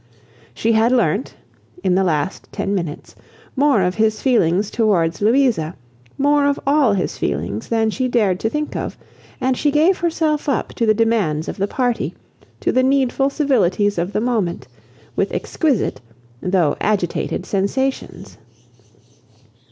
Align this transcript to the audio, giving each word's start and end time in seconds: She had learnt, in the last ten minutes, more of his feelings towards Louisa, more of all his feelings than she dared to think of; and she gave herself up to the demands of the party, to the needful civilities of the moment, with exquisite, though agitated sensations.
She 0.55 0.71
had 0.71 0.91
learnt, 0.91 1.35
in 1.83 1.93
the 1.93 2.03
last 2.03 2.49
ten 2.51 2.73
minutes, 2.73 3.13
more 3.55 3.83
of 3.83 3.93
his 3.93 4.19
feelings 4.19 4.71
towards 4.71 5.21
Louisa, 5.21 5.75
more 6.17 6.47
of 6.47 6.59
all 6.65 6.93
his 6.93 7.19
feelings 7.19 7.67
than 7.67 7.91
she 7.91 8.07
dared 8.07 8.39
to 8.39 8.49
think 8.49 8.75
of; 8.75 8.97
and 9.39 9.55
she 9.55 9.69
gave 9.69 9.99
herself 9.99 10.49
up 10.49 10.69
to 10.73 10.87
the 10.87 10.95
demands 10.95 11.47
of 11.47 11.57
the 11.57 11.67
party, 11.67 12.15
to 12.61 12.71
the 12.71 12.81
needful 12.81 13.29
civilities 13.29 13.99
of 13.99 14.11
the 14.11 14.21
moment, 14.21 14.67
with 15.15 15.31
exquisite, 15.31 16.01
though 16.41 16.75
agitated 16.81 17.45
sensations. 17.45 18.39